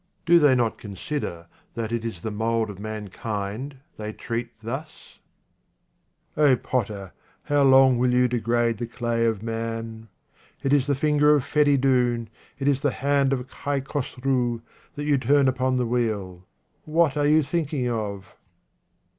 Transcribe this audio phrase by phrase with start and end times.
[0.25, 1.45] Do they not consider
[1.75, 5.19] that it is the mould of mankind they treat thus?
[6.35, 7.11] O POTTER,
[7.43, 10.07] how long will you degrade the clay of man?
[10.63, 14.63] It is the finger of Feridoun, it is the hand of Kai Khosrou,
[14.95, 16.47] that you turn upon the wheel.
[16.85, 18.33] What are you thinking of